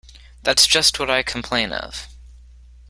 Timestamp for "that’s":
0.41-0.65